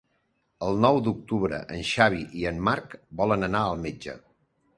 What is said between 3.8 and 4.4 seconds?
metge.